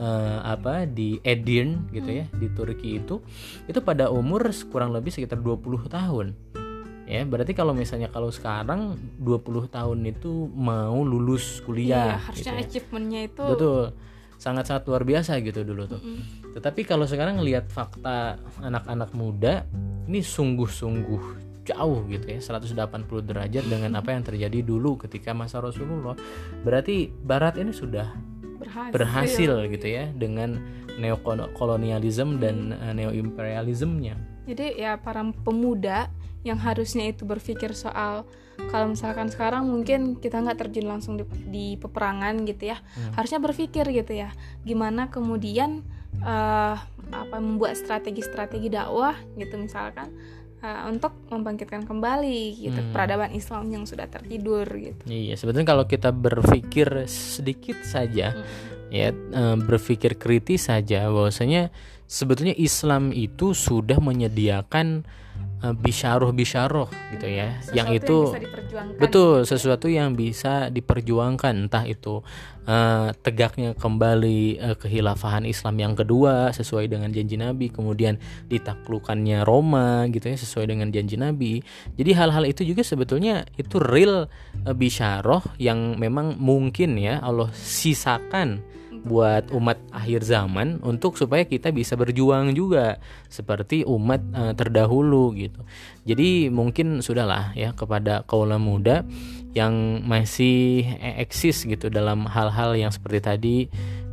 uh, 0.02 0.40
apa 0.42 0.90
di 0.90 1.22
Edirne 1.22 1.94
gitu 1.94 2.10
ya 2.10 2.26
di 2.34 2.48
Turki 2.50 2.98
itu 2.98 3.22
itu 3.70 3.80
pada 3.86 4.10
umur 4.10 4.50
kurang 4.74 4.96
lebih 4.96 5.14
sekitar 5.14 5.38
20 5.38 5.86
tahun 5.94 6.28
ya 7.04 7.28
berarti 7.28 7.52
kalau 7.52 7.76
misalnya 7.76 8.08
kalau 8.08 8.32
sekarang 8.32 8.96
20 9.20 9.68
tahun 9.68 10.00
itu 10.08 10.48
mau 10.56 11.04
lulus 11.04 11.60
kuliah 11.68 12.16
iya, 12.16 12.24
harusnya 12.24 12.52
gitu 12.56 12.60
ya. 12.60 12.64
achievementnya 12.64 13.22
itu 13.28 13.44
betul 13.44 13.82
sangat-sangat 14.44 14.84
luar 14.92 15.04
biasa 15.08 15.40
gitu 15.40 15.64
dulu 15.64 15.88
tuh. 15.88 16.04
Mm 16.04 16.12
-hmm. 16.20 16.24
Tetapi 16.60 16.82
kalau 16.84 17.08
sekarang 17.08 17.40
lihat 17.40 17.72
fakta 17.72 18.36
anak-anak 18.60 19.16
muda 19.16 19.64
ini 20.12 20.20
sungguh-sungguh 20.20 21.44
jauh 21.64 22.04
gitu 22.12 22.28
ya 22.28 22.40
180 22.44 22.76
derajat 23.24 23.64
dengan 23.72 23.96
apa 23.96 24.12
yang 24.12 24.24
terjadi 24.28 24.60
dulu 24.68 25.00
ketika 25.00 25.32
masa 25.32 25.64
Rasulullah. 25.64 26.20
Berarti 26.68 27.08
barat 27.08 27.56
ini 27.56 27.72
sudah 27.72 28.12
berhasil, 28.60 28.92
berhasil 28.92 29.54
gitu 29.72 29.88
ya 29.88 30.12
dengan 30.12 30.60
neokolonialisme 31.00 32.38
dan 32.44 32.76
uh, 32.76 32.92
neoimperialismenya. 32.92 34.33
Jadi 34.44 34.80
ya 34.80 35.00
para 35.00 35.24
pemuda 35.44 36.12
yang 36.44 36.60
harusnya 36.60 37.08
itu 37.08 37.24
berpikir 37.24 37.72
soal 37.72 38.28
kalau 38.70 38.94
misalkan 38.94 39.32
sekarang 39.34 39.66
mungkin 39.66 40.22
kita 40.22 40.38
nggak 40.38 40.60
terjun 40.62 40.86
langsung 40.86 41.18
di, 41.18 41.26
di 41.50 41.66
peperangan 41.82 42.46
gitu 42.46 42.70
ya, 42.70 42.78
hmm. 42.78 43.18
harusnya 43.18 43.40
berpikir 43.42 43.90
gitu 43.90 44.14
ya, 44.14 44.30
gimana 44.62 45.10
kemudian 45.10 45.82
uh, 46.22 46.78
apa 47.10 47.38
membuat 47.42 47.74
strategi-strategi 47.78 48.70
dakwah 48.70 49.18
gitu 49.38 49.58
misalkan 49.58 50.14
uh, 50.64 50.88
untuk 50.88 51.12
membangkitkan 51.28 51.84
kembali 51.84 52.42
gitu 52.58 52.80
hmm. 52.80 52.92
peradaban 52.96 53.36
Islam 53.36 53.68
yang 53.70 53.84
sudah 53.84 54.08
tertidur 54.08 54.64
gitu. 54.66 55.04
Iya, 55.06 55.36
sebetulnya 55.36 55.76
kalau 55.76 55.86
kita 55.86 56.16
berpikir 56.16 57.06
sedikit 57.12 57.84
saja 57.84 58.32
hmm. 58.32 58.90
ya 58.90 59.12
uh, 59.12 59.60
berpikir 59.60 60.16
kritis 60.16 60.72
saja 60.72 61.12
bahwasanya 61.12 61.70
sebetulnya 62.08 62.56
Islam 62.56 63.12
itu 63.12 63.52
sudah 63.52 64.00
menyediakan 64.00 65.04
bisharoh 65.72 66.36
bisharoh 66.36 66.92
gitu 67.16 67.32
ya. 67.32 67.56
Sesuatu 67.64 67.78
yang 67.80 67.88
itu 67.96 68.18
yang 68.36 68.88
betul 69.00 69.48
sesuatu 69.48 69.88
yang 69.88 70.12
bisa 70.20 70.68
diperjuangkan. 70.68 71.72
Entah 71.72 71.88
itu 71.88 72.20
uh, 72.68 73.16
tegaknya 73.24 73.72
kembali 73.80 74.60
uh, 74.60 74.76
kehilafahan 74.76 75.48
Islam 75.48 75.80
yang 75.80 75.94
kedua 75.96 76.52
sesuai 76.52 76.92
dengan 76.92 77.08
janji 77.16 77.40
Nabi 77.40 77.72
kemudian 77.72 78.20
ditaklukannya 78.52 79.48
Roma 79.48 80.04
gitu 80.12 80.28
ya 80.28 80.36
sesuai 80.36 80.68
dengan 80.68 80.92
janji 80.92 81.16
Nabi. 81.16 81.64
Jadi 81.96 82.12
hal-hal 82.12 82.44
itu 82.44 82.68
juga 82.68 82.84
sebetulnya 82.84 83.48
itu 83.56 83.80
real 83.80 84.28
uh, 84.68 84.76
bisharoh 84.76 85.44
yang 85.56 85.96
memang 85.96 86.36
mungkin 86.36 87.00
ya 87.00 87.24
Allah 87.24 87.48
sisakan 87.56 88.73
buat 89.04 89.52
umat 89.52 89.78
akhir 89.92 90.24
zaman 90.24 90.80
untuk 90.80 91.20
supaya 91.20 91.44
kita 91.44 91.76
bisa 91.76 92.00
berjuang 92.00 92.56
juga 92.56 93.04
seperti 93.28 93.84
umat 93.84 94.24
uh, 94.32 94.54
terdahulu 94.56 95.36
gitu. 95.36 95.62
Jadi 96.08 96.48
mungkin 96.48 97.04
sudahlah 97.04 97.52
ya 97.54 97.76
kepada 97.76 98.24
kaula 98.24 98.56
muda 98.56 99.04
yang 99.54 100.02
masih 100.08 100.88
eksis 101.20 101.68
gitu 101.68 101.92
dalam 101.92 102.26
hal-hal 102.26 102.74
yang 102.80 102.90
seperti 102.90 103.20
tadi. 103.22 103.58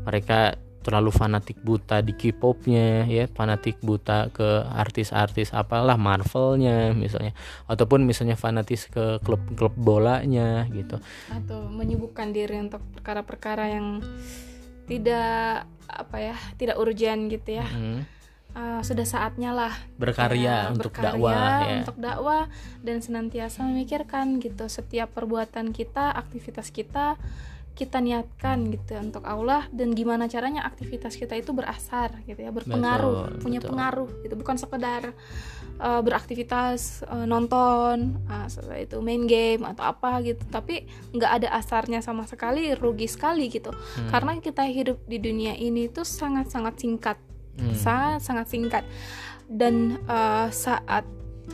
Mereka 0.04 0.58
terlalu 0.80 1.12
fanatik 1.12 1.60
buta 1.60 2.00
di 2.00 2.16
K-popnya 2.16 3.04
ya 3.04 3.28
fanatik 3.28 3.84
buta 3.84 4.32
ke 4.32 4.64
artis-artis 4.64 5.52
apalah 5.52 6.00
Marvelnya 6.00 6.96
misalnya. 6.96 7.36
Ataupun 7.68 8.04
misalnya 8.04 8.34
fanatis 8.34 8.88
ke 8.88 9.20
klub-klub 9.22 9.76
bolanya 9.76 10.64
gitu. 10.72 10.98
Atau 11.30 11.68
menyibukkan 11.68 12.32
diri 12.32 12.58
untuk 12.58 12.80
perkara-perkara 12.96 13.64
yang 13.76 14.00
tidak 14.90 15.70
apa 15.86 16.16
ya 16.18 16.36
tidak 16.58 16.76
urgent 16.82 17.30
gitu 17.30 17.62
ya. 17.62 17.66
Mm-hmm. 17.66 17.98
uh, 18.58 18.80
sudah 18.82 19.06
saatnya 19.06 19.54
lah. 19.54 19.74
Berkarya 19.94 20.66
ya, 20.66 20.74
untuk 20.74 20.90
berkarya 20.90 21.14
dakwah 21.14 21.58
ya. 21.62 21.76
untuk 21.78 21.96
dakwah 22.02 22.42
dan 22.82 22.98
senantiasa 22.98 23.62
memikirkan 23.62 24.42
gitu. 24.42 24.66
Setiap 24.66 25.14
perbuatan 25.14 25.70
kita 25.70 26.10
aktivitas 26.10 26.74
kita 26.74 27.14
kita 27.78 28.02
niatkan 28.02 28.68
gitu 28.68 28.98
untuk 28.98 29.24
Allah 29.24 29.64
dan 29.72 29.96
gimana 29.96 30.28
caranya 30.28 30.66
aktivitas 30.68 31.16
kita 31.16 31.32
itu 31.38 31.56
berasar 31.56 32.12
gitu 32.28 32.36
ya 32.36 32.52
berpengaruh 32.52 33.38
betul, 33.38 33.40
punya 33.40 33.60
betul. 33.62 33.70
pengaruh 33.72 34.10
gitu. 34.26 34.34
Bukan 34.34 34.56
sekedar 34.58 35.14
uh, 35.80 36.00
beraktivitas 36.04 37.02
uh, 37.08 37.24
nonton 37.24 38.20
uh, 38.28 38.46
itu 38.76 39.00
main 39.00 39.24
game 39.24 39.64
atau 39.64 39.88
apa 39.88 40.20
gitu 40.20 40.44
tapi 40.52 40.86
nggak 41.16 41.32
ada 41.42 41.48
asarnya 41.56 42.04
sama 42.04 42.28
sekali 42.28 42.76
rugi 42.76 43.08
sekali 43.08 43.48
gitu 43.48 43.72
hmm. 43.72 44.12
karena 44.12 44.36
kita 44.38 44.68
hidup 44.68 45.00
di 45.08 45.18
dunia 45.18 45.56
ini 45.56 45.88
itu 45.88 46.04
sangat 46.04 46.52
sangat 46.52 46.76
singkat 46.78 47.18
hmm. 47.58 47.74
sangat 47.74 48.20
sangat 48.20 48.46
singkat 48.52 48.84
dan 49.50 49.98
uh, 50.06 50.52
saat 50.52 51.08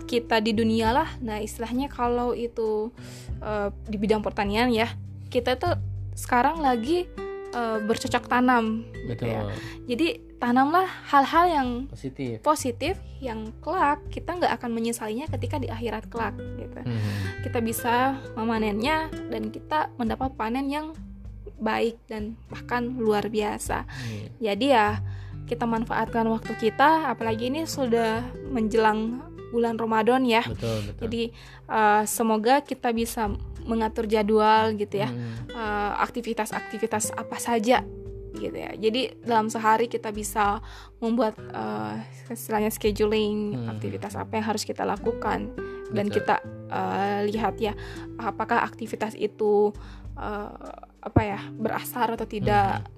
kita 0.04 0.42
di 0.44 0.52
dunia 0.52 0.92
lah 0.92 1.08
nah 1.24 1.40
istilahnya 1.40 1.88
kalau 1.88 2.36
itu 2.36 2.92
uh, 3.40 3.72
di 3.88 3.96
bidang 3.96 4.20
pertanian 4.20 4.68
ya 4.68 4.92
kita 5.32 5.56
tuh 5.56 5.78
sekarang 6.16 6.60
lagi 6.60 7.08
uh, 7.52 7.78
bercocok 7.84 8.24
tanam 8.26 8.84
gitu 9.06 9.24
ya. 9.28 9.44
Jadi 9.84 10.25
tanamlah 10.36 10.84
hal-hal 11.08 11.46
yang 11.48 11.68
positif, 11.88 12.44
positif 12.44 12.94
yang 13.24 13.48
kelak 13.64 14.04
kita 14.12 14.36
nggak 14.36 14.52
akan 14.60 14.70
menyesalinya 14.76 15.26
ketika 15.32 15.56
di 15.56 15.72
akhirat 15.72 16.12
kelak 16.12 16.36
gitu. 16.60 16.80
Hmm. 16.84 17.12
Kita 17.40 17.58
bisa 17.64 18.20
memanennya 18.36 19.08
dan 19.32 19.48
kita 19.48 19.88
mendapat 19.96 20.36
panen 20.36 20.68
yang 20.68 20.92
baik 21.56 21.96
dan 22.04 22.36
bahkan 22.52 23.00
luar 23.00 23.32
biasa. 23.32 23.88
Hmm. 23.88 24.28
Jadi 24.36 24.66
ya 24.76 25.00
kita 25.48 25.64
manfaatkan 25.64 26.26
waktu 26.28 26.52
kita 26.58 27.08
apalagi 27.08 27.48
ini 27.48 27.64
sudah 27.64 28.20
menjelang 28.52 29.24
bulan 29.54 29.80
Ramadan 29.80 30.26
ya. 30.28 30.44
Betul, 30.44 30.84
betul. 30.84 31.02
Jadi 31.08 31.22
uh, 31.70 32.02
semoga 32.04 32.60
kita 32.60 32.92
bisa 32.92 33.32
mengatur 33.66 34.06
jadwal 34.06 34.78
gitu 34.78 35.02
ya 35.02 35.10
hmm. 35.10 35.50
uh, 35.50 35.98
aktivitas-aktivitas 36.06 37.10
apa 37.18 37.34
saja 37.42 37.82
gitu 38.36 38.54
ya. 38.54 38.72
Jadi 38.76 39.16
dalam 39.24 39.48
sehari 39.48 39.88
kita 39.88 40.12
bisa 40.12 40.60
membuat 41.00 41.34
uh, 41.52 41.98
istilahnya 42.28 42.70
scheduling 42.70 43.56
hmm. 43.56 43.72
aktivitas 43.76 44.14
apa 44.14 44.38
yang 44.38 44.46
harus 44.46 44.62
kita 44.62 44.84
lakukan. 44.84 45.50
Dan 45.86 46.10
kita 46.10 46.42
uh, 46.66 47.22
lihat 47.30 47.62
ya 47.62 47.70
apakah 48.18 48.66
aktivitas 48.66 49.14
itu 49.14 49.70
uh, 50.18 50.50
apa 50.98 51.20
ya 51.22 51.40
berasar 51.54 52.18
atau 52.18 52.26
tidak 52.26 52.82
hmm. 52.82 52.90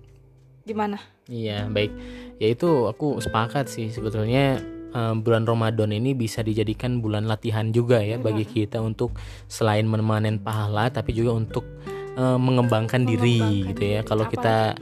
gimana? 0.64 0.98
Iya 1.28 1.68
baik. 1.68 1.92
Ya 2.40 2.48
itu 2.48 2.88
aku 2.88 3.20
sepakat 3.20 3.68
sih 3.68 3.92
sebetulnya 3.92 4.56
uh, 4.96 5.12
bulan 5.20 5.44
Ramadan 5.44 5.92
ini 5.92 6.16
bisa 6.16 6.40
dijadikan 6.40 7.04
bulan 7.04 7.28
latihan 7.28 7.68
juga 7.68 8.00
ya 8.00 8.16
bagi 8.16 8.48
kita 8.48 8.80
untuk 8.80 9.12
selain 9.50 9.84
memanen 9.84 10.40
pahala 10.40 10.88
tapi 10.88 11.12
juga 11.12 11.36
untuk 11.36 11.64
uh, 12.16 12.40
mengembangkan, 12.40 13.04
diri 13.04 13.68
gitu 13.72 13.82
ya. 13.84 14.00
Kalau 14.02 14.24
kita 14.26 14.74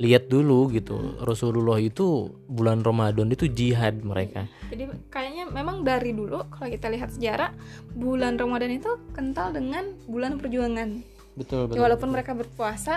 lihat 0.00 0.32
dulu 0.32 0.72
gitu 0.72 1.20
Rasulullah 1.20 1.76
itu 1.76 2.32
bulan 2.48 2.80
Ramadan 2.80 3.28
itu 3.28 3.44
jihad 3.52 4.00
mereka. 4.00 4.48
Jadi 4.72 4.88
kayaknya 5.12 5.52
memang 5.52 5.84
dari 5.84 6.16
dulu 6.16 6.48
kalau 6.48 6.72
kita 6.72 6.88
lihat 6.88 7.12
sejarah 7.12 7.52
bulan 7.92 8.40
Ramadan 8.40 8.72
itu 8.72 8.96
kental 9.12 9.52
dengan 9.52 9.92
bulan 10.08 10.40
perjuangan. 10.40 11.04
Betul 11.36 11.68
betul. 11.68 11.76
Ya, 11.76 11.80
walaupun 11.84 12.08
betul. 12.08 12.16
mereka 12.16 12.32
berpuasa 12.32 12.94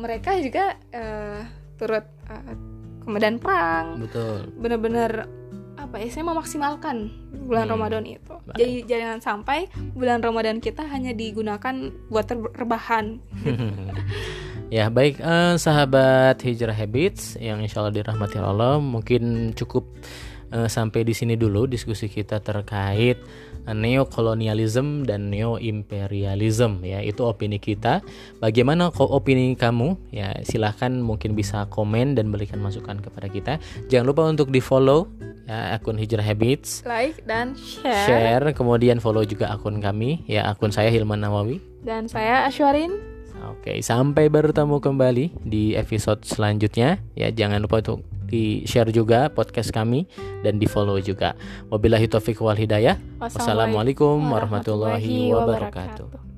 mereka 0.00 0.32
juga 0.40 0.80
uh, 0.96 1.44
turut 1.76 2.08
uh, 2.24 2.56
kemudian 3.04 3.36
perang. 3.36 4.00
Betul. 4.00 4.48
Benar-benar 4.56 5.28
apa 5.76 5.98
ya 5.98 6.08
saya 6.08 6.24
memaksimalkan 6.24 7.10
bulan 7.44 7.66
hmm. 7.66 7.74
Ramadan 7.74 8.04
itu 8.06 8.34
Baik. 8.46 8.54
jadi 8.54 8.74
jangan 8.86 9.18
sampai 9.18 9.66
bulan 9.98 10.22
Ramadan 10.22 10.62
kita 10.62 10.86
hanya 10.86 11.10
digunakan 11.10 11.90
buat 12.06 12.28
rebahan 12.54 13.18
ya 14.72 14.88
baik 14.88 15.20
uh, 15.20 15.60
sahabat 15.60 16.40
hijrah 16.40 16.72
habits 16.72 17.36
yang 17.36 17.60
insya 17.60 17.84
Allah 17.84 17.92
dirahmati 17.92 18.40
Allah 18.40 18.80
mungkin 18.80 19.52
cukup 19.52 19.84
uh, 20.48 20.64
sampai 20.64 21.04
di 21.04 21.12
sini 21.12 21.36
dulu 21.36 21.68
diskusi 21.68 22.08
kita 22.08 22.40
terkait 22.40 23.20
neokolonialisme 23.68 25.06
dan 25.06 25.30
neoimperialisme 25.30 26.82
ya 26.82 26.98
itu 26.98 27.22
opini 27.22 27.62
kita. 27.62 28.02
Bagaimana 28.42 28.90
kok 28.90 29.06
opini 29.06 29.54
kamu? 29.54 29.94
Ya 30.10 30.34
silahkan 30.42 30.90
mungkin 30.98 31.38
bisa 31.38 31.70
komen 31.70 32.18
dan 32.18 32.34
berikan 32.34 32.58
masukan 32.58 32.98
kepada 32.98 33.30
kita. 33.30 33.52
Jangan 33.86 34.06
lupa 34.10 34.26
untuk 34.26 34.50
di 34.50 34.58
follow 34.58 35.06
ya 35.46 35.78
akun 35.78 35.94
Hijrah 35.94 36.26
Habits. 36.26 36.82
Like 36.82 37.22
dan 37.22 37.54
share. 37.54 38.08
Share 38.10 38.50
kemudian 38.50 38.98
follow 38.98 39.22
juga 39.22 39.54
akun 39.54 39.78
kami 39.78 40.26
ya 40.26 40.50
akun 40.50 40.74
saya 40.74 40.90
Hilman 40.90 41.22
Nawawi. 41.22 41.62
Dan 41.86 42.10
saya 42.10 42.50
Ashwarin 42.50 43.11
Oke, 43.50 43.82
sampai 43.82 44.30
bertemu 44.30 44.78
kembali 44.78 45.24
di 45.42 45.74
episode 45.74 46.22
selanjutnya. 46.22 47.02
Ya, 47.18 47.34
jangan 47.34 47.58
lupa 47.58 47.82
untuk 47.82 48.06
di 48.32 48.64
share 48.64 48.88
juga 48.94 49.28
podcast 49.28 49.74
kami 49.74 50.08
dan 50.40 50.56
di 50.56 50.64
follow 50.70 50.96
juga. 51.02 51.36
Wabillahi 51.68 52.08
taufiq 52.08 52.40
wal 52.40 52.56
hidayah. 52.56 52.96
Wassalamualaikum 53.18 54.16
warahmatullahi 54.22 55.34
wabarakatuh. 55.34 56.31